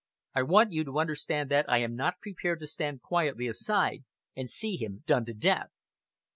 [0.33, 4.03] I want you to understand that I am not prepared to stand quietly aside
[4.35, 5.69] and see him done to death!"